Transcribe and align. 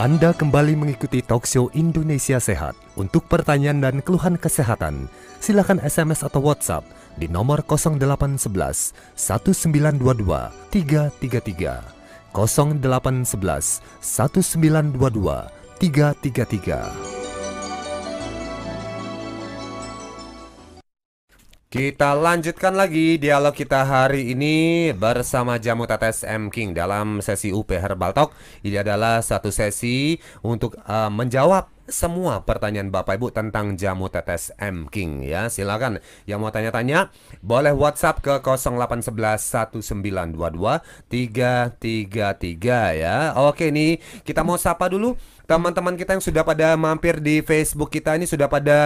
Anda 0.00 0.32
kembali 0.32 0.80
mengikuti 0.80 1.20
talkshow 1.20 1.68
Indonesia 1.76 2.40
Sehat. 2.40 2.72
Untuk 2.96 3.28
pertanyaan 3.28 3.84
dan 3.84 4.00
keluhan 4.00 4.40
kesehatan, 4.40 5.12
silakan 5.44 5.76
SMS 5.76 6.24
atau 6.24 6.40
WhatsApp 6.40 6.88
di 7.20 7.28
nomor 7.28 7.60
0811 7.68 8.96
1922 9.12 10.24
333 10.72 12.32
0811 12.32 13.84
1922 14.00 15.52
333 15.76 17.39
Kita 21.70 22.18
lanjutkan 22.18 22.74
lagi 22.74 23.14
dialog 23.14 23.54
kita 23.54 23.86
hari 23.86 24.34
ini 24.34 24.90
bersama 24.90 25.54
Jamu 25.54 25.86
Tetes 25.86 26.26
M 26.26 26.50
King 26.50 26.74
dalam 26.74 27.22
sesi 27.22 27.54
UP 27.54 27.70
Herbal 27.70 28.10
Talk. 28.10 28.34
Ini 28.66 28.82
adalah 28.82 29.22
satu 29.22 29.54
sesi 29.54 30.18
untuk 30.42 30.74
uh, 30.82 31.06
menjawab 31.14 31.70
semua 31.90 32.46
pertanyaan 32.46 32.88
Bapak 32.88 33.18
Ibu 33.18 33.34
tentang 33.34 33.74
jamu 33.74 34.06
tetes 34.08 34.54
M 34.56 34.86
King 34.86 35.26
ya. 35.26 35.50
Silakan 35.50 35.98
yang 36.24 36.38
mau 36.40 36.54
tanya-tanya 36.54 37.10
boleh 37.42 37.74
WhatsApp 37.74 38.22
ke 38.22 38.38
0811 38.40 39.82
1922 39.82 40.82
333 41.10 43.02
ya. 43.02 43.34
Oke 43.36 43.74
nih, 43.74 43.98
kita 44.22 44.46
mau 44.46 44.56
sapa 44.56 44.86
dulu 44.88 45.18
teman-teman 45.50 45.98
kita 45.98 46.14
yang 46.14 46.22
sudah 46.22 46.46
pada 46.46 46.78
mampir 46.78 47.18
di 47.18 47.42
Facebook 47.42 47.90
kita 47.90 48.14
ini 48.14 48.22
sudah 48.22 48.46
pada 48.46 48.78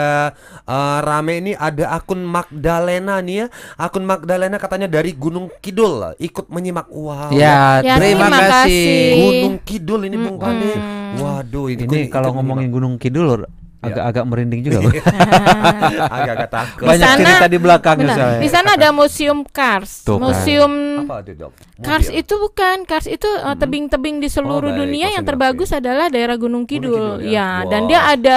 uh, 0.65 0.99
rame 1.05 1.45
ini 1.45 1.53
ada 1.53 1.93
akun 1.93 2.25
Magdalena 2.25 3.21
nih 3.21 3.45
ya. 3.45 3.47
Akun 3.77 4.09
Magdalena 4.09 4.57
katanya 4.57 4.89
dari 4.89 5.13
Gunung 5.13 5.53
Kidul 5.61 6.17
ikut 6.17 6.49
menyimak. 6.49 6.89
Wow. 6.89 7.37
Ya, 7.37 7.85
ya 7.85 8.01
terima, 8.01 8.33
terima 8.33 8.41
kasih. 8.49 8.89
Gunung 9.13 9.57
Kidul 9.61 10.01
ini 10.09 10.17
Bung 10.17 10.41
Pandi. 10.41 10.73
Waduh, 11.21 11.69
ini, 11.69 11.85
ini 11.85 12.01
kalau 12.09 12.33
ngomongin 12.33 12.73
Gunung 12.73 12.97
Kidul 12.97 13.45
agak-agak 13.91 14.25
merinding 14.25 14.61
juga 14.65 14.79
agak-agak 16.17 16.51
takut. 16.51 16.87
Banyak 16.89 17.07
sana, 17.07 17.19
cerita 17.25 17.47
di 17.49 17.59
belakangnya 17.59 18.15
saya 18.15 18.39
di 18.41 18.49
sana 18.49 18.69
ada 18.77 18.89
museum 18.91 19.39
Cars. 19.45 20.05
Tuh, 20.05 20.17
kan. 20.19 20.31
museum 20.31 20.73
apa 21.05 21.21
itu 21.25 21.33
dok? 21.37 21.53
Kars 21.83 22.09
itu 22.09 22.35
bukan. 22.39 22.87
Kars 22.87 23.11
itu 23.11 23.27
uh, 23.27 23.59
tebing-tebing 23.59 24.23
di 24.23 24.31
seluruh 24.31 24.71
oh, 24.71 24.79
dunia 24.79 25.11
yang 25.11 25.27
terbagus 25.27 25.75
adalah 25.75 26.07
daerah 26.07 26.39
Gunung 26.39 26.71
Kidul, 26.71 26.95
Gunung 26.95 27.19
Kidul. 27.19 27.35
Ya, 27.35 27.35
ya. 27.35 27.49
Wow. 27.67 27.71
dan 27.71 27.81
dia 27.91 28.01
ada 28.07 28.37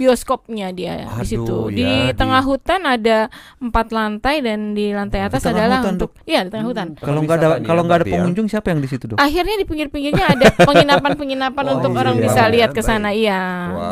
bioskopnya 0.00 0.68
dia 0.72 1.04
Aduh, 1.04 1.20
di 1.20 1.26
situ 1.28 1.56
ya, 1.68 1.76
di 1.76 1.90
tengah 2.16 2.42
di... 2.42 2.48
hutan 2.48 2.80
ada 2.88 3.18
empat 3.60 3.86
lantai 3.92 4.40
dan 4.40 4.72
di 4.72 4.96
lantai 4.96 5.20
atas 5.20 5.44
di 5.44 5.52
adalah 5.52 5.84
hutan, 5.84 5.92
untuk 6.00 6.10
iya 6.24 6.40
di 6.46 6.50
tengah 6.50 6.64
hmm, 6.64 6.72
hutan. 6.72 6.88
Kalau 6.96 7.20
nggak 7.20 7.36
ada 7.36 7.48
kalau 7.60 7.82
nggak 7.84 7.98
ada 8.00 8.06
ya. 8.08 8.12
pengunjung 8.16 8.46
siapa 8.48 8.72
yang 8.72 8.80
di 8.80 8.88
situ 8.88 9.04
dok? 9.04 9.20
Akhirnya 9.20 9.56
di 9.60 9.66
pinggir-pinggirnya 9.68 10.26
ada 10.32 10.46
penginapan-penginapan 10.56 11.64
untuk 11.76 11.92
iya, 11.92 12.00
orang 12.00 12.16
iya, 12.16 12.24
bisa 12.24 12.42
lihat 12.48 12.70
ke 12.72 12.80
sana 12.80 13.12
iya. 13.12 13.40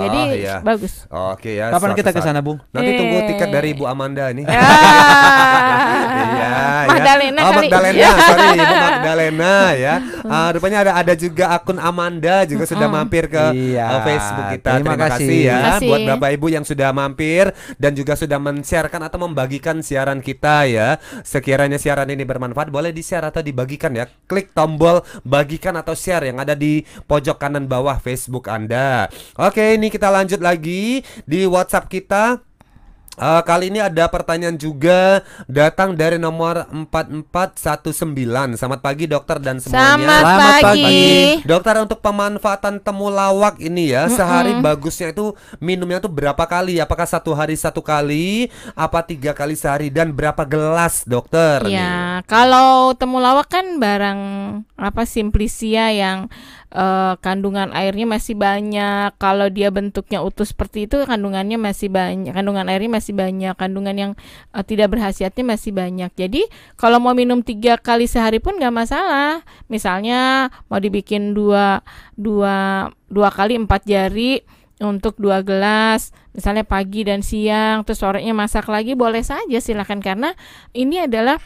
Jadi 0.09 0.23
iya. 0.41 0.65
bagus 0.65 0.96
Oke 1.11 1.61
ya. 1.61 1.71
Kapan 1.71 1.93
kita 1.95 2.11
ke 2.11 2.21
sana, 2.25 2.41
Bung? 2.41 2.59
Nanti 2.73 2.91
eh. 2.93 2.99
tunggu 2.99 3.17
tiket 3.29 3.49
dari 3.53 3.69
Ibu 3.77 3.85
Amanda 3.85 4.33
ini. 4.33 4.43
Ah. 4.49 4.55
iya, 6.17 6.51
ya. 6.51 6.57
Magdalena 6.87 7.41
oh, 7.41 7.53
Magdalena, 7.55 8.09
sorry 8.29 8.47
Ibu 8.57 8.75
Magdalena 8.75 9.55
ya. 9.77 9.95
Uh, 10.27 10.49
rupanya 10.57 10.79
ada 10.87 10.93
ada 10.99 11.15
juga 11.15 11.45
akun 11.55 11.79
Amanda 11.79 12.43
juga 12.49 12.65
sudah 12.67 12.89
mampir 12.91 13.31
ke 13.31 13.45
iya. 13.55 13.87
uh, 13.99 14.01
Facebook 14.03 14.47
kita. 14.59 14.71
Terima, 14.81 14.95
Terima 14.97 14.97
kasih, 14.97 15.27
kasih 15.27 15.39
ya 15.45 15.59
kasih. 15.77 15.89
buat 15.89 16.01
Bapak 16.17 16.31
Ibu 16.39 16.47
yang 16.51 16.65
sudah 16.67 16.89
mampir 16.91 17.45
dan 17.77 17.93
juga 17.95 18.13
sudah 18.19 18.39
men-sharekan 18.41 19.03
atau 19.05 19.19
membagikan 19.23 19.81
siaran 19.85 20.19
kita 20.25 20.67
ya. 20.67 20.89
Sekiranya 21.23 21.79
siaran 21.79 22.11
ini 22.11 22.25
bermanfaat 22.27 22.73
boleh 22.73 22.91
di-share 22.91 23.27
atau 23.27 23.45
dibagikan 23.45 23.95
ya. 23.95 24.09
Klik 24.27 24.57
tombol 24.57 25.05
bagikan 25.23 25.79
atau 25.79 25.95
share 25.95 26.27
yang 26.27 26.43
ada 26.43 26.57
di 26.57 26.83
pojok 27.07 27.39
kanan 27.39 27.71
bawah 27.71 27.99
Facebook 28.01 28.49
Anda. 28.51 29.11
Oke, 29.39 29.77
ini 29.77 29.93
kita 29.93 30.11
lanjut 30.11 30.41
lagi 30.43 30.86
di 31.27 31.41
WhatsApp 31.47 31.91
kita 31.91 32.47
Uh, 33.17 33.41
kali 33.48 33.73
ini 33.73 33.81
ada 33.81 34.12
pertanyaan 34.12 34.61
juga 34.61 35.25
datang 35.49 35.97
dari 35.97 36.21
nomor 36.21 36.69
4419. 36.93 38.61
Selamat 38.61 38.81
pagi 38.84 39.09
dokter 39.09 39.41
dan 39.41 39.56
semuanya. 39.56 39.97
Selamat, 39.97 40.21
Selamat 40.21 40.53
pagi. 40.61 40.84
pagi. 40.84 41.09
Dokter 41.49 41.75
untuk 41.81 41.99
pemanfaatan 42.05 42.75
temulawak 42.84 43.56
ini 43.56 43.97
ya, 43.97 44.05
mm 44.05 44.12
-mm. 44.12 44.16
sehari 44.21 44.53
bagusnya 44.61 45.16
itu 45.16 45.33
minumnya 45.65 46.05
itu 46.05 46.12
berapa 46.12 46.44
kali? 46.44 46.77
Apakah 46.77 47.09
satu 47.09 47.32
hari 47.32 47.56
satu 47.56 47.81
kali? 47.81 48.53
Apa 48.77 49.00
tiga 49.00 49.32
kali 49.32 49.56
sehari? 49.56 49.88
Dan 49.88 50.12
berapa 50.12 50.44
gelas 50.44 51.09
dokter? 51.09 51.65
Ya, 51.72 52.21
nih? 52.21 52.28
kalau 52.28 52.93
temulawak 52.93 53.49
kan 53.49 53.81
barang 53.81 54.21
apa 54.77 55.09
simplisia 55.09 55.88
yang 55.88 56.28
uh, 56.72 57.15
kandungan 57.21 57.71
airnya 57.71 58.06
masih 58.09 58.34
banyak. 58.34 59.15
Kalau 59.21 59.47
dia 59.53 59.71
bentuknya 59.71 60.22
utuh 60.22 60.47
seperti 60.47 60.88
itu 60.88 61.03
kandungannya 61.04 61.60
masih 61.60 61.93
banyak. 61.93 62.32
Kandungan 62.32 62.66
airnya 62.66 62.91
masih 62.99 63.12
banyak. 63.15 63.54
Kandungan 63.54 63.97
yang 63.97 64.12
uh, 64.50 64.65
tidak 64.65 64.97
berhasiatnya 64.97 65.44
masih 65.44 65.71
banyak. 65.76 66.10
Jadi 66.16 66.43
kalau 66.75 66.99
mau 66.99 67.12
minum 67.12 67.43
tiga 67.44 67.78
kali 67.78 68.10
sehari 68.10 68.43
pun 68.43 68.56
nggak 68.56 68.75
masalah. 68.75 69.44
Misalnya 69.71 70.50
mau 70.66 70.81
dibikin 70.82 71.37
dua 71.37 71.84
dua 72.16 72.88
dua 73.06 73.28
kali 73.31 73.55
empat 73.60 73.87
jari 73.87 74.43
untuk 74.76 75.16
dua 75.16 75.41
gelas 75.41 76.12
misalnya 76.37 76.69
pagi 76.69 77.00
dan 77.00 77.25
siang 77.25 77.81
terus 77.88 78.05
sorenya 78.05 78.37
masak 78.37 78.69
lagi 78.69 78.93
boleh 78.93 79.25
saja 79.25 79.56
silakan 79.56 80.05
karena 80.05 80.37
ini 80.76 81.09
adalah 81.09 81.41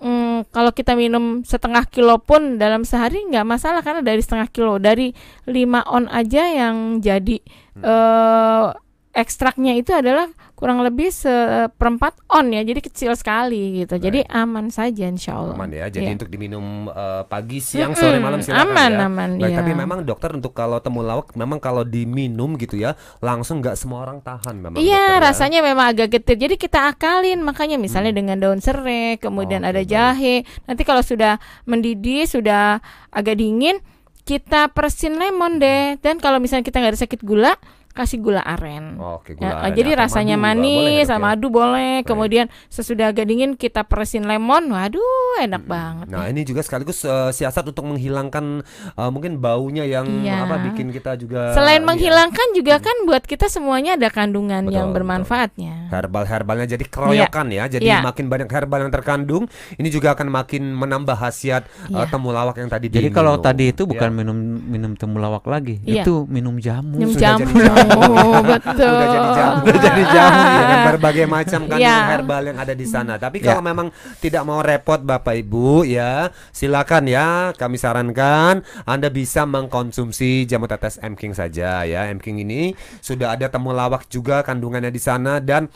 hmm, 0.00 0.52
kalau 0.52 0.70
kita 0.72 0.92
minum 0.96 1.44
setengah 1.44 1.84
kilo 1.88 2.20
pun 2.20 2.60
dalam 2.60 2.84
sehari 2.84 3.24
nggak 3.28 3.46
masalah 3.46 3.80
karena 3.80 4.02
dari 4.04 4.20
setengah 4.20 4.48
kilo 4.52 4.76
dari 4.76 5.12
5 5.48 5.54
on 5.88 6.04
aja 6.12 6.42
yang 6.48 7.00
jadi 7.00 7.38
hmm. 7.76 7.82
uh, 7.84 8.72
ekstraknya 9.16 9.72
itu 9.80 9.96
adalah 9.96 10.28
kurang 10.52 10.84
lebih 10.84 11.08
seperempat 11.08 12.16
on 12.28 12.52
ya 12.52 12.60
jadi 12.60 12.80
kecil 12.84 13.12
sekali 13.16 13.84
gitu 13.84 13.96
jadi 13.96 14.28
aman 14.28 14.68
saja 14.68 15.08
insya 15.08 15.40
Allah 15.40 15.56
aman 15.56 15.72
ya 15.72 15.88
jadi 15.88 16.12
ya. 16.12 16.16
untuk 16.20 16.28
diminum 16.28 16.92
uh, 16.92 17.24
pagi 17.24 17.64
siang 17.64 17.96
hmm, 17.96 18.00
sore 18.00 18.20
malam 18.20 18.40
silakan 18.44 18.68
aman 18.68 18.92
ya. 18.92 19.06
aman 19.08 19.30
Baik, 19.40 19.52
ya. 19.52 19.56
tapi 19.60 19.72
memang 19.72 19.98
dokter 20.04 20.32
untuk 20.36 20.52
kalau 20.52 20.76
temulawak 20.80 21.32
memang 21.32 21.60
kalau 21.60 21.84
diminum 21.84 22.60
gitu 22.60 22.76
ya 22.76 22.92
langsung 23.24 23.64
nggak 23.64 23.76
semua 23.76 24.04
orang 24.04 24.20
tahan 24.20 24.56
memang 24.60 24.76
iya 24.80 25.16
ya. 25.16 25.24
rasanya 25.24 25.64
memang 25.64 25.96
agak 25.96 26.20
getir 26.20 26.36
jadi 26.36 26.56
kita 26.60 26.92
akalin 26.92 27.40
makanya 27.40 27.80
misalnya 27.80 28.12
hmm. 28.12 28.20
dengan 28.20 28.36
daun 28.40 28.60
serai 28.60 29.16
kemudian 29.16 29.64
oh, 29.64 29.70
ada 29.72 29.80
jahe 29.84 30.44
nanti 30.68 30.84
kalau 30.84 31.00
sudah 31.00 31.40
mendidih 31.64 32.28
sudah 32.28 32.84
agak 33.12 33.40
dingin 33.40 33.80
kita 34.26 34.72
persin 34.74 35.16
lemon 35.16 35.62
deh 35.62 35.96
dan 36.02 36.18
kalau 36.18 36.42
misalnya 36.42 36.66
kita 36.66 36.82
nggak 36.82 36.92
ada 36.96 37.02
sakit 37.04 37.20
gula 37.22 37.54
kasih 37.96 38.20
gula 38.20 38.44
aren. 38.44 39.00
Oh, 39.00 39.18
Oke, 39.18 39.32
gula 39.32 39.48
ya, 39.48 39.54
aren. 39.64 39.72
Jadi 39.72 39.90
rasanya 39.96 40.36
madu 40.36 40.60
manis 40.60 41.08
sama 41.08 41.32
madu 41.32 41.48
boleh. 41.48 42.04
Kemudian 42.04 42.52
sesudah 42.68 43.10
agak 43.10 43.24
dingin 43.24 43.56
kita 43.56 43.88
peresin 43.88 44.28
lemon. 44.28 44.68
Waduh, 44.68 45.40
enak 45.40 45.64
hmm. 45.64 45.72
banget. 45.72 46.06
Nah, 46.12 46.28
ini 46.28 46.44
juga 46.44 46.60
sekaligus 46.60 47.02
uh, 47.08 47.32
siasat 47.32 47.64
untuk 47.72 47.88
menghilangkan 47.88 48.60
uh, 48.94 49.10
mungkin 49.10 49.40
baunya 49.40 49.88
yang 49.88 50.04
iya. 50.20 50.44
apa 50.44 50.60
bikin 50.70 50.92
kita 50.92 51.16
juga 51.16 51.56
Selain 51.56 51.80
iya. 51.80 51.88
menghilangkan 51.88 52.48
juga 52.52 52.76
hmm. 52.76 52.84
kan 52.84 52.96
buat 53.08 53.22
kita 53.24 53.46
semuanya 53.48 53.96
ada 53.96 54.12
kandungan 54.12 54.68
betul, 54.68 54.76
yang 54.76 54.88
bermanfaatnya. 54.92 55.88
Herbal-herbalnya 55.88 56.66
jadi 56.68 56.84
keroyokan 56.84 57.48
iya. 57.48 57.64
ya. 57.64 57.80
Jadi 57.80 57.88
iya. 57.88 58.04
makin 58.04 58.26
banyak 58.28 58.50
herbal 58.52 58.84
yang 58.84 58.92
terkandung, 58.92 59.48
ini 59.80 59.88
juga 59.88 60.12
akan 60.12 60.28
makin 60.28 60.74
menambah 60.76 61.16
khasiat 61.16 61.64
iya. 61.88 62.04
uh, 62.04 62.06
temulawak 62.10 62.60
yang 62.60 62.68
tadi 62.68 62.92
Jadi 62.92 63.08
kalau 63.08 63.38
tadi 63.40 63.72
itu 63.72 63.88
bukan 63.88 64.10
iya. 64.12 64.18
minum 64.18 64.38
minum 64.60 64.92
temulawak 64.92 65.46
lagi, 65.48 65.80
iya. 65.86 66.02
itu 66.04 66.26
minum 66.28 66.58
jamu. 66.60 66.98
Minum 66.98 67.14
jamu. 67.14 67.46
Oh, 67.92 68.42
betul. 68.52 68.90
Udah 68.90 69.08
jadi 69.08 69.30
jamu, 69.36 69.60
udah 69.62 69.80
jadi 69.80 70.02
jamu 70.10 70.40
ya, 70.40 70.56
dengan 70.58 70.78
berbagai 70.92 71.24
macam 71.28 71.60
kandungan 71.70 71.86
yeah. 71.86 72.10
herbal 72.10 72.42
yang 72.42 72.58
ada 72.58 72.74
di 72.74 72.86
sana. 72.86 73.14
Tapi 73.16 73.38
kalau 73.38 73.62
yeah. 73.62 73.68
memang 73.70 73.86
tidak 74.18 74.42
mau 74.42 74.60
repot 74.60 75.00
Bapak 75.02 75.34
Ibu 75.46 75.86
ya, 75.86 76.30
silakan 76.50 77.04
ya 77.06 77.52
kami 77.54 77.76
sarankan 77.78 78.64
Anda 78.84 79.08
bisa 79.12 79.44
mengkonsumsi 79.46 80.44
jamu 80.48 80.66
tetes 80.66 80.98
M 81.00 81.14
King 81.14 81.32
saja 81.36 81.86
ya. 81.86 82.08
M 82.10 82.18
King 82.18 82.42
ini 82.42 82.74
sudah 83.00 83.38
ada 83.38 83.46
temulawak 83.46 84.08
juga 84.10 84.42
kandungannya 84.42 84.90
di 84.90 85.02
sana 85.02 85.38
dan 85.38 85.70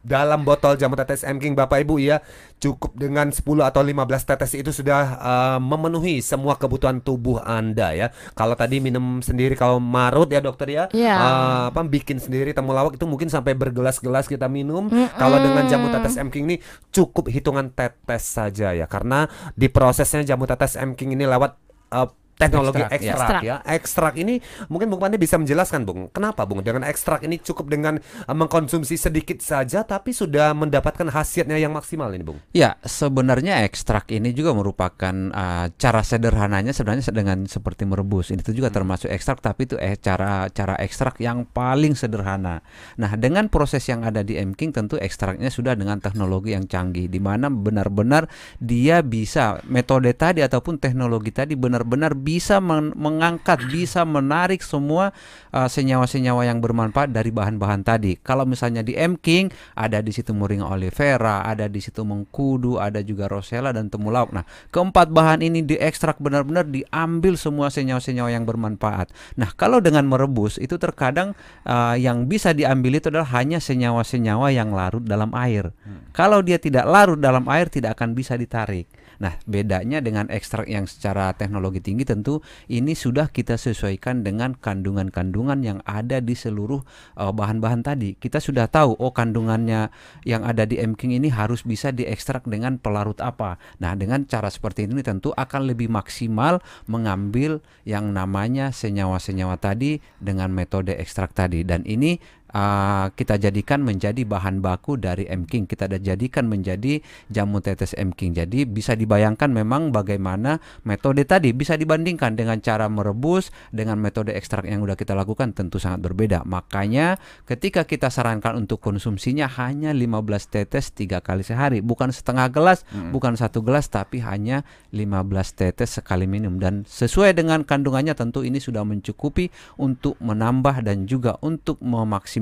dalam 0.00 0.48
botol 0.48 0.80
jamu 0.80 0.96
tetes 0.96 1.24
M 1.28 1.36
King 1.36 1.52
Bapak 1.52 1.84
Ibu 1.84 2.00
ya 2.00 2.24
cukup 2.60 2.96
dengan 2.96 3.28
10 3.32 3.44
atau 3.44 3.80
15 3.84 4.28
tetes 4.28 4.52
itu 4.56 4.72
sudah 4.72 5.16
uh, 5.20 5.58
memenuhi 5.60 6.24
semua 6.24 6.56
kebutuhan 6.56 7.04
tubuh 7.04 7.40
Anda 7.40 7.92
ya. 7.92 8.06
Kalau 8.32 8.56
tadi 8.56 8.80
minum 8.80 9.20
sendiri 9.20 9.56
kalau 9.56 9.80
marut 9.80 10.28
ya 10.32 10.40
dokter 10.40 10.68
ya, 10.72 10.84
yeah. 10.92 11.16
uh, 11.16 11.62
apa 11.72 11.80
bikin 11.88 12.20
sendiri 12.20 12.52
temulawak 12.56 12.96
itu 12.96 13.04
mungkin 13.04 13.28
sampai 13.28 13.52
bergelas-gelas 13.56 14.28
kita 14.28 14.48
minum. 14.48 14.88
Mm 14.88 15.08
-mm. 15.08 15.16
Kalau 15.16 15.36
dengan 15.40 15.64
jamu 15.68 15.88
tetes 15.92 16.16
M 16.16 16.28
King 16.32 16.44
ini 16.52 16.56
cukup 16.92 17.28
hitungan 17.28 17.72
tetes 17.72 18.24
saja 18.24 18.72
ya 18.72 18.84
karena 18.88 19.28
di 19.56 19.68
prosesnya 19.72 20.24
jamu 20.24 20.48
tetes 20.48 20.76
M 20.76 20.96
King 20.96 21.16
ini 21.16 21.24
lewat 21.28 21.56
uh, 21.92 22.08
teknologi 22.40 22.80
Ekstrak, 22.80 23.04
ya. 23.04 23.12
ekstrak, 23.12 23.42
ya. 23.44 23.56
Ekstrak 23.68 24.14
ini 24.16 24.40
mungkin 24.72 24.88
Bung 24.88 25.00
Pandi 25.04 25.20
bisa 25.20 25.36
menjelaskan 25.36 25.84
Bung, 25.84 26.08
kenapa 26.08 26.48
Bung 26.48 26.64
dengan 26.64 26.88
ekstrak 26.88 27.20
ini 27.28 27.36
cukup 27.36 27.68
dengan 27.68 28.00
uh, 28.00 28.32
mengkonsumsi 28.32 28.96
sedikit 28.96 29.44
saja 29.44 29.84
tapi 29.84 30.16
sudah 30.16 30.56
mendapatkan 30.56 31.04
khasiatnya 31.12 31.60
yang 31.60 31.76
maksimal 31.76 32.08
ini 32.16 32.24
Bung. 32.24 32.38
Ya, 32.56 32.80
sebenarnya 32.80 33.60
ekstrak 33.68 34.08
ini 34.14 34.32
juga 34.32 34.56
merupakan 34.56 35.14
uh, 35.36 35.66
cara 35.76 36.00
sederhananya 36.00 36.72
sebenarnya 36.72 37.12
dengan 37.12 37.44
seperti 37.44 37.84
merebus. 37.84 38.32
Itu 38.32 38.56
juga 38.56 38.72
termasuk 38.72 39.12
ekstrak 39.12 39.44
tapi 39.44 39.68
itu 39.68 39.76
eh 39.76 39.98
cara 40.00 40.48
cara 40.48 40.78
ekstrak 40.80 41.20
yang 41.20 41.44
paling 41.44 41.92
sederhana. 41.92 42.64
Nah, 42.96 43.12
dengan 43.18 43.50
proses 43.52 43.84
yang 43.90 44.06
ada 44.06 44.24
di 44.24 44.40
Emking 44.40 44.72
tentu 44.72 44.96
ekstraknya 44.96 45.52
sudah 45.52 45.76
dengan 45.76 45.98
teknologi 46.00 46.56
yang 46.56 46.64
canggih 46.64 47.10
di 47.10 47.20
mana 47.20 47.50
benar-benar 47.50 48.30
dia 48.62 49.02
bisa 49.04 49.58
metode 49.66 50.14
tadi 50.14 50.40
ataupun 50.40 50.78
teknologi 50.78 51.34
tadi 51.34 51.58
benar-benar 51.58 52.14
bisa 52.14 52.29
men- 52.62 52.94
mengangkat, 52.94 53.66
bisa 53.66 54.06
menarik 54.06 54.62
semua 54.62 55.10
uh, 55.50 55.66
senyawa-senyawa 55.66 56.46
yang 56.46 56.62
bermanfaat 56.62 57.10
dari 57.10 57.34
bahan-bahan 57.34 57.82
tadi. 57.82 58.20
Kalau 58.22 58.46
misalnya 58.46 58.84
di 58.84 58.94
Emking 58.94 59.50
ada 59.74 59.98
di 60.04 60.12
situ 60.14 60.30
Moringa 60.36 60.70
oleifera, 60.70 61.42
ada 61.42 61.66
di 61.66 61.80
situ 61.82 62.04
mengkudu, 62.06 62.76
ada 62.76 63.00
juga 63.00 63.26
rosella 63.26 63.74
dan 63.74 63.90
temulawak. 63.90 64.30
Nah, 64.30 64.44
keempat 64.70 65.10
bahan 65.10 65.40
ini 65.42 65.64
diekstrak 65.64 66.20
benar-benar 66.20 66.68
diambil 66.68 67.34
semua 67.40 67.72
senyawa-senyawa 67.72 68.30
yang 68.30 68.44
bermanfaat. 68.44 69.10
Nah, 69.40 69.50
kalau 69.56 69.80
dengan 69.80 70.04
merebus 70.06 70.60
itu 70.60 70.76
terkadang 70.76 71.32
uh, 71.64 71.96
yang 71.96 72.28
bisa 72.28 72.52
diambil 72.52 73.00
itu 73.00 73.08
adalah 73.08 73.32
hanya 73.40 73.58
senyawa-senyawa 73.58 74.52
yang 74.52 74.76
larut 74.76 75.02
dalam 75.02 75.32
air. 75.32 75.72
Kalau 76.12 76.42
dia 76.44 76.58
tidak 76.60 76.84
larut 76.84 77.16
dalam 77.16 77.46
air 77.48 77.70
tidak 77.70 77.96
akan 77.96 78.12
bisa 78.12 78.34
ditarik. 78.36 78.90
Nah, 79.20 79.36
bedanya 79.44 80.00
dengan 80.00 80.32
ekstrak 80.32 80.64
yang 80.64 80.88
secara 80.88 81.36
teknologi 81.36 81.84
tinggi 81.84 82.08
tentu 82.08 82.40
ini 82.72 82.96
sudah 82.96 83.28
kita 83.28 83.60
sesuaikan 83.60 84.24
dengan 84.24 84.56
kandungan-kandungan 84.56 85.60
yang 85.60 85.78
ada 85.84 86.24
di 86.24 86.32
seluruh 86.32 86.80
uh, 87.20 87.28
bahan-bahan 87.28 87.84
tadi. 87.84 88.16
Kita 88.16 88.40
sudah 88.40 88.66
tahu 88.72 88.96
oh 88.96 89.12
kandungannya 89.12 89.92
yang 90.24 90.42
ada 90.42 90.64
di 90.64 90.80
Emking 90.80 91.12
ini 91.20 91.28
harus 91.28 91.68
bisa 91.68 91.92
diekstrak 91.92 92.48
dengan 92.48 92.80
pelarut 92.80 93.20
apa. 93.20 93.60
Nah, 93.76 93.92
dengan 93.92 94.24
cara 94.24 94.48
seperti 94.48 94.88
ini 94.88 95.04
tentu 95.04 95.36
akan 95.36 95.68
lebih 95.68 95.92
maksimal 95.92 96.64
mengambil 96.88 97.60
yang 97.84 98.16
namanya 98.16 98.72
senyawa-senyawa 98.72 99.60
tadi 99.60 100.00
dengan 100.16 100.48
metode 100.48 100.96
ekstrak 100.96 101.36
tadi 101.36 101.60
dan 101.60 101.84
ini 101.84 102.16
uh, 102.54 103.10
kita 103.14 103.38
jadikan 103.38 103.82
menjadi 103.82 104.22
bahan 104.26 104.62
baku 104.62 104.98
dari 104.98 105.26
Emking. 105.26 105.66
Kita 105.66 105.86
ada 105.86 105.98
jadikan 105.98 106.46
menjadi 106.46 107.00
jamu 107.30 107.62
tetes 107.62 107.94
Emking. 107.94 108.34
Jadi 108.36 108.66
bisa 108.66 108.94
dibayangkan 108.94 109.50
memang 109.50 109.94
bagaimana 109.94 110.58
metode 110.86 111.22
tadi 111.26 111.54
bisa 111.54 111.74
dibandingkan 111.74 112.34
dengan 112.34 112.58
cara 112.62 112.86
merebus 112.90 113.54
dengan 113.70 113.98
metode 113.98 114.34
ekstrak 114.34 114.66
yang 114.66 114.82
sudah 114.82 114.98
kita 114.98 115.14
lakukan 115.14 115.54
tentu 115.54 115.78
sangat 115.78 116.04
berbeda. 116.10 116.42
Makanya 116.46 117.18
ketika 117.46 117.86
kita 117.86 118.10
sarankan 118.10 118.58
untuk 118.66 118.82
konsumsinya 118.82 119.46
hanya 119.58 119.94
15 119.94 120.52
tetes 120.52 120.92
tiga 120.94 121.22
kali 121.22 121.46
sehari, 121.46 121.80
bukan 121.80 122.10
setengah 122.10 122.50
gelas, 122.50 122.82
bukan 123.14 123.38
satu 123.38 123.62
gelas, 123.62 123.88
tapi 123.88 124.22
hanya 124.22 124.66
15 124.90 125.56
tetes 125.56 125.98
sekali 125.98 126.26
minum 126.26 126.58
dan 126.58 126.82
sesuai 126.86 127.36
dengan 127.36 127.62
kandungannya 127.62 128.14
tentu 128.18 128.42
ini 128.42 128.58
sudah 128.58 128.82
mencukupi 128.82 129.52
untuk 129.78 130.18
menambah 130.18 130.82
dan 130.82 131.06
juga 131.06 131.38
untuk 131.40 131.78
memaksimalkan 131.82 132.39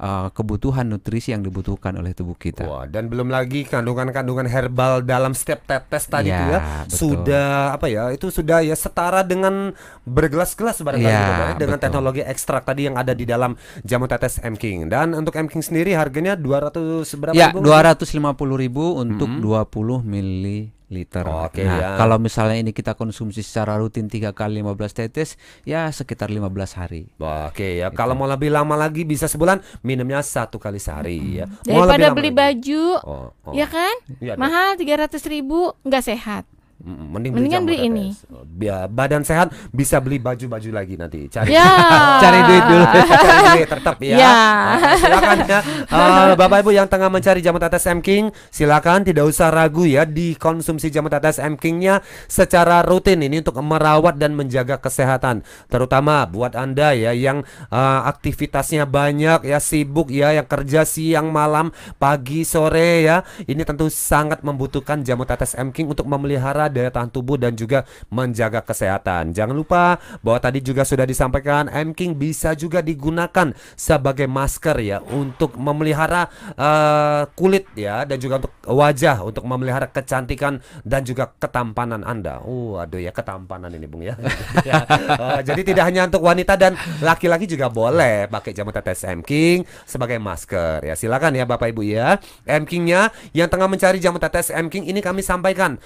uh, 0.00 0.32
kebutuhan 0.32 0.88
nutrisi 0.88 1.30
yang 1.30 1.44
dibutuhkan 1.44 1.94
oleh 1.94 2.16
tubuh 2.16 2.34
kita. 2.34 2.64
Wah, 2.64 2.84
dan 2.88 3.06
belum 3.06 3.28
lagi 3.28 3.62
kandungan-kandungan 3.64 4.48
herbal 4.48 5.04
dalam 5.04 5.36
setiap 5.36 5.62
tetes 5.64 6.08
tadi 6.08 6.28
Ya, 6.30 6.36
itu 6.40 6.44
ya 6.48 6.58
betul. 6.60 6.96
sudah 6.96 7.48
apa 7.74 7.86
ya? 7.86 8.04
Itu 8.10 8.32
sudah 8.32 8.62
ya 8.64 8.74
setara 8.74 9.20
dengan 9.22 9.72
bergelas-gelas 10.04 10.80
barangkali 10.80 11.10
Ya, 11.10 11.20
Bapak, 11.20 11.46
ya, 11.46 11.54
dengan 11.58 11.76
betul. 11.78 11.84
teknologi 11.88 12.22
ekstrak 12.24 12.62
tadi 12.64 12.88
yang 12.88 12.96
ada 12.96 13.12
di 13.12 13.24
dalam 13.28 13.54
jamu 13.84 14.06
tetes 14.06 14.40
M 14.40 14.56
King. 14.56 14.88
Dan 14.88 15.12
untuk 15.12 15.36
M 15.36 15.46
King 15.46 15.60
sendiri 15.60 15.92
harganya 15.92 16.34
200 16.34 17.04
berapa 17.20 17.36
Ya, 17.36 17.52
Bung? 17.52 17.64
250.000 17.66 19.02
untuk 19.04 19.28
20 19.28 20.79
mililiter. 20.90 21.22
Oke, 21.22 21.62
nah, 21.62 21.78
ya. 21.78 21.88
kalau 21.94 22.18
misalnya 22.18 22.58
ini 22.58 22.74
kita 22.74 22.98
konsumsi 22.98 23.46
secara 23.46 23.78
rutin 23.78 24.10
3 24.10 24.34
kali 24.34 24.58
15 24.58 24.90
tetes, 24.90 25.38
ya 25.62 25.86
sekitar 25.88 26.28
15 26.28 26.50
hari. 26.74 27.06
Oke 27.16 27.78
ya, 27.78 27.94
kalau 27.94 28.18
mau 28.18 28.26
lebih 28.26 28.50
lama 28.50 28.74
lagi 28.74 29.06
bisa 29.06 29.30
sebulan 29.30 29.62
minumnya 29.80 30.18
satu 30.20 30.58
kali 30.58 30.82
sehari 30.82 31.38
ya. 31.38 31.46
Mau 31.70 31.86
Daripada 31.86 31.94
lebih 31.94 32.04
lama 32.04 32.16
beli 32.18 32.30
lagi. 32.34 32.40
baju, 32.42 32.84
Oh, 33.00 33.26
oh. 33.46 33.52
ya 33.54 33.70
kan? 33.70 33.94
Dong. 34.18 34.34
Mahal 34.36 34.74
300 34.74 35.14
ribu, 35.30 35.72
nggak 35.86 36.04
sehat. 36.04 36.44
Mending 36.80 37.36
Mendingan 37.36 37.60
jamu 37.60 37.66
beli 37.68 37.78
ini. 37.92 38.06
Oh, 38.32 38.40
Biar 38.40 38.88
badan 38.88 39.20
sehat 39.20 39.52
bisa 39.68 40.00
beli 40.00 40.16
baju-baju 40.16 40.70
lagi 40.72 40.96
nanti. 40.96 41.28
Cari 41.28 41.52
Ya. 41.52 41.68
Cari 42.24 42.40
duit 42.48 42.64
dulu. 42.64 42.84
cari 43.24 43.40
duit 43.60 43.68
tetap 43.68 43.96
ya. 44.00 44.16
Ya. 44.16 44.32
Ah, 44.32 44.96
silakan 44.96 45.38
ya. 45.44 45.60
Ah, 45.92 46.32
Bapak 46.32 46.64
Ibu 46.64 46.72
yang 46.72 46.88
tengah 46.88 47.12
mencari 47.12 47.44
jamu 47.44 47.60
tetes 47.60 47.84
M 47.84 48.00
King, 48.00 48.32
silakan 48.48 49.04
tidak 49.04 49.28
usah 49.28 49.52
ragu 49.52 49.84
ya 49.84 50.08
dikonsumsi 50.08 50.88
jamu 50.88 51.12
tetes 51.12 51.36
M 51.36 51.60
King-nya 51.60 52.00
secara 52.32 52.80
rutin 52.80 53.20
ini 53.20 53.44
untuk 53.44 53.60
merawat 53.60 54.16
dan 54.16 54.32
menjaga 54.32 54.80
kesehatan. 54.80 55.44
Terutama 55.68 56.24
buat 56.24 56.56
Anda 56.56 56.96
ya 56.96 57.12
yang 57.12 57.44
ah, 57.68 58.08
aktivitasnya 58.08 58.88
banyak 58.88 59.44
ya 59.44 59.60
sibuk 59.60 60.08
ya 60.08 60.32
yang 60.32 60.48
kerja 60.48 60.88
siang 60.88 61.28
malam, 61.28 61.76
pagi 62.00 62.48
sore 62.48 63.04
ya. 63.04 63.20
Ini 63.44 63.68
tentu 63.68 63.92
sangat 63.92 64.40
membutuhkan 64.40 65.04
jamu 65.04 65.28
tetes 65.28 65.52
M 65.60 65.76
King 65.76 65.92
untuk 65.92 66.08
memelihara 66.08 66.69
daya 66.70 66.88
tahan 66.88 67.10
tubuh 67.10 67.36
dan 67.36 67.52
juga 67.58 67.84
menjaga 68.08 68.62
kesehatan. 68.64 69.34
Jangan 69.34 69.54
lupa 69.54 69.98
bahwa 70.22 70.38
tadi 70.40 70.62
juga 70.62 70.86
sudah 70.86 71.04
disampaikan 71.04 71.66
M 71.70 71.92
King 71.92 72.16
bisa 72.16 72.54
juga 72.54 72.80
digunakan 72.80 73.52
sebagai 73.74 74.30
masker 74.30 74.76
ya 74.80 74.98
untuk 75.02 75.58
memelihara 75.58 76.30
eh, 76.54 77.22
kulit 77.34 77.68
ya 77.74 78.06
dan 78.06 78.16
juga 78.16 78.40
untuk 78.40 78.52
wajah 78.70 79.26
untuk 79.26 79.44
memelihara 79.44 79.90
kecantikan 79.90 80.62
dan 80.86 81.02
juga 81.02 81.34
ketampanan 81.36 82.06
Anda. 82.06 82.40
Oh, 82.42 82.78
aduh 82.78 83.02
ya 83.02 83.10
ketampanan 83.10 83.74
ini 83.74 83.86
Bung 83.90 84.06
ya. 84.06 84.16
Ya, 84.60 84.84
eh, 84.84 85.40
jadi 85.40 85.62
tidak 85.72 85.84
hanya 85.88 86.06
untuk 86.06 86.20
wanita 86.20 86.52
dan 86.54 86.76
laki-laki 87.00 87.48
juga 87.48 87.72
boleh 87.72 88.28
pakai 88.28 88.52
jamu 88.52 88.70
tetes 88.70 89.02
M 89.08 89.24
King 89.24 89.64
sebagai 89.88 90.20
masker 90.20 90.84
ya. 90.84 90.94
Silakan 90.94 91.32
ya 91.34 91.48
Bapak 91.48 91.72
Ibu 91.72 91.82
ya. 91.82 92.20
M 92.44 92.68
King-nya 92.68 93.08
yang 93.32 93.48
tengah 93.48 93.66
mencari 93.66 93.98
jamu 93.98 94.20
tetes 94.20 94.52
M 94.52 94.68
King 94.68 94.86
ini 94.86 95.00
kami 95.00 95.24
sampaikan 95.24 95.80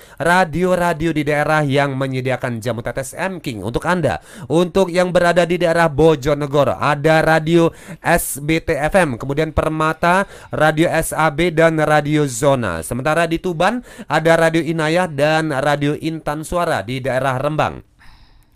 radio-radio 0.74 1.10
di 1.14 1.22
daerah 1.22 1.62
yang 1.62 1.94
menyediakan 1.94 2.58
jamu 2.58 2.82
tetes 2.82 3.14
M 3.14 3.38
King 3.38 3.62
untuk 3.62 3.86
Anda. 3.86 4.18
Untuk 4.50 4.90
yang 4.90 5.14
berada 5.14 5.46
di 5.46 5.56
daerah 5.56 5.86
Bojonegoro 5.86 6.74
ada 6.74 7.22
radio 7.22 7.70
SBT 8.02 8.74
FM, 8.90 9.16
kemudian 9.16 9.54
Permata, 9.54 10.26
radio 10.50 10.90
SAB 10.90 11.54
dan 11.54 11.78
radio 11.80 12.26
Zona. 12.26 12.82
Sementara 12.82 13.30
di 13.30 13.38
Tuban 13.38 13.80
ada 14.10 14.32
radio 14.34 14.60
Inayah 14.60 15.06
dan 15.06 15.54
radio 15.54 15.94
Intan 15.94 16.42
Suara 16.42 16.82
di 16.82 16.98
daerah 16.98 17.38
Rembang. 17.38 17.80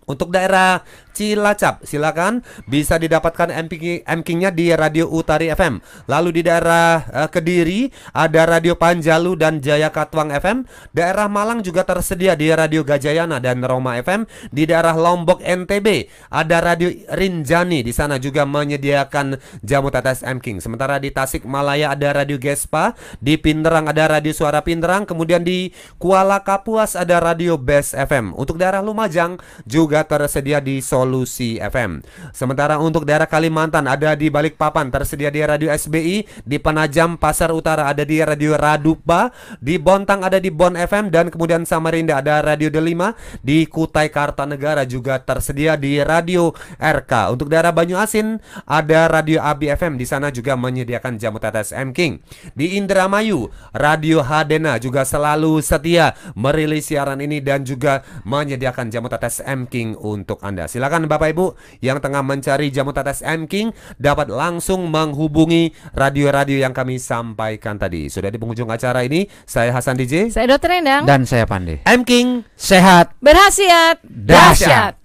Untuk 0.08 0.32
daerah 0.32 0.80
Cilacap, 1.18 1.82
silakan 1.82 2.46
bisa 2.70 2.94
didapatkan 2.94 3.50
MPK 3.50 4.06
MKing-nya 4.06 4.54
di 4.54 4.70
Radio 4.70 5.10
Utari 5.10 5.50
FM. 5.50 5.82
Lalu 6.06 6.38
di 6.38 6.42
daerah 6.46 7.02
eh, 7.10 7.26
Kediri 7.26 7.90
ada 8.14 8.46
Radio 8.46 8.78
Panjalu 8.78 9.34
dan 9.34 9.58
Jaya 9.58 9.90
Katwang 9.90 10.30
FM. 10.30 10.62
Daerah 10.94 11.26
Malang 11.26 11.66
juga 11.66 11.82
tersedia 11.82 12.38
di 12.38 12.54
Radio 12.54 12.87
Gajayana 12.87 13.42
dan 13.42 13.66
Roma 13.66 13.98
FM. 13.98 14.30
Di 14.54 14.62
daerah 14.70 14.94
Lombok 14.94 15.42
NTB 15.42 16.06
ada 16.30 16.62
Radio 16.62 16.94
Rinjani 17.10 17.82
di 17.82 17.90
sana 17.90 18.22
juga 18.22 18.46
menyediakan 18.46 19.42
jamu 19.66 19.90
tetes 19.90 20.22
MKing. 20.22 20.62
Sementara 20.62 21.02
di 21.02 21.10
Tasikmalaya 21.10 21.98
ada 21.98 22.14
Radio 22.14 22.38
Gespa, 22.38 22.94
di 23.18 23.34
Pinderang 23.34 23.90
ada 23.90 24.06
Radio 24.06 24.30
Suara 24.30 24.62
Pinderang, 24.62 25.02
kemudian 25.02 25.42
di 25.42 25.75
Kuala 25.98 26.46
Kapuas 26.46 26.94
ada 26.94 27.18
Radio 27.18 27.58
Best 27.58 27.98
FM. 27.98 28.38
Untuk 28.38 28.54
daerah 28.54 28.87
Lumajang 28.87 29.42
juga 29.66 30.06
tersedia 30.06 30.62
di 30.62 30.78
Solusi 31.08 31.56
FM. 31.56 32.04
Sementara 32.36 32.76
untuk 32.76 33.08
daerah 33.08 33.24
Kalimantan 33.24 33.88
ada 33.88 34.12
di 34.12 34.28
Balikpapan 34.28 34.92
tersedia 34.92 35.32
di 35.32 35.40
Radio 35.40 35.72
SBI, 35.72 36.44
di 36.44 36.60
Penajam 36.60 37.16
Pasar 37.16 37.48
Utara 37.56 37.88
ada 37.88 38.04
di 38.04 38.20
Radio 38.20 38.52
Radupa, 38.60 39.32
di 39.56 39.80
Bontang 39.80 40.20
ada 40.20 40.36
di 40.36 40.52
Bon 40.52 40.76
FM 40.76 41.08
dan 41.08 41.32
kemudian 41.32 41.64
Samarinda 41.64 42.20
ada 42.20 42.44
Radio 42.44 42.68
Delima, 42.68 43.16
di 43.40 43.64
Kutai 43.64 44.12
Kartanegara 44.12 44.84
juga 44.84 45.16
tersedia 45.24 45.80
di 45.80 45.96
Radio 46.04 46.52
RK. 46.76 47.32
Untuk 47.32 47.48
daerah 47.48 47.72
Banyu 47.72 47.96
Asin 47.96 48.44
ada 48.68 49.08
Radio 49.08 49.40
Abi 49.40 49.72
FM 49.72 49.96
di 49.96 50.04
sana 50.04 50.28
juga 50.28 50.60
menyediakan 50.60 51.16
jamu 51.16 51.40
tetes 51.40 51.72
M 51.72 51.96
King. 51.96 52.20
Di 52.52 52.76
Indramayu, 52.76 53.48
Radio 53.72 54.20
Hadena 54.20 54.76
juga 54.76 55.08
selalu 55.08 55.64
setia 55.64 56.12
merilis 56.36 56.92
siaran 56.92 57.24
ini 57.24 57.40
dan 57.40 57.64
juga 57.64 58.04
menyediakan 58.28 58.92
jamu 58.92 59.08
tetes 59.08 59.40
M 59.40 59.64
King 59.64 59.78
King 59.78 59.94
untuk 59.94 60.42
Anda. 60.42 60.66
Silakan 60.66 60.88
Bapak 60.88 61.28
Ibu 61.37 61.47
yang 61.85 62.00
tengah 62.00 62.25
mencari 62.25 62.73
jamu 62.73 62.97
tetes 62.97 63.21
M 63.21 63.45
King 63.45 63.76
dapat 64.00 64.33
langsung 64.33 64.88
menghubungi 64.88 65.76
radio-radio 65.92 66.64
yang 66.64 66.73
kami 66.73 66.97
sampaikan 66.97 67.76
tadi. 67.76 68.09
Sudah 68.09 68.33
di 68.33 68.40
penghujung 68.40 68.73
acara 68.73 69.04
ini, 69.04 69.28
saya 69.45 69.71
Hasan 69.76 70.00
DJ. 70.00 70.33
Saya 70.33 70.49
Dokter 70.49 70.80
Endang. 70.80 71.04
Dan 71.04 71.28
saya 71.28 71.45
Pande. 71.45 71.85
M 71.85 72.02
King 72.02 72.49
Sehat. 72.57 73.12
Berhasiat 73.21 74.00
Dahsyat. 74.02 74.97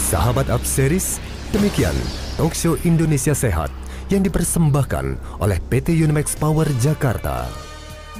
Sahabat 0.00 0.52
Up 0.52 0.60
Series, 0.64 1.16
demikian 1.56 1.96
Talkshow 2.36 2.76
Indonesia 2.84 3.32
Sehat 3.32 3.72
yang 4.12 4.20
dipersembahkan 4.20 5.40
oleh 5.40 5.56
PT 5.72 5.96
Unimax 5.96 6.36
Power 6.36 6.68
Jakarta. 6.84 7.48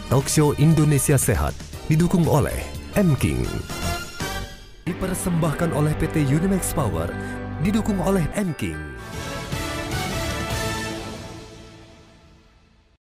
Talkshow 0.08 0.56
Indonesia 0.56 1.20
Sehat 1.20 1.52
didukung 1.92 2.24
oleh 2.24 2.56
M 2.96 3.12
King. 3.20 3.44
Dipersembahkan 4.82 5.70
oleh 5.78 5.94
PT 5.94 6.26
Unimax 6.26 6.74
Power, 6.74 7.06
didukung 7.62 8.02
oleh 8.02 8.26
M 8.34 8.50
King. 8.58 8.74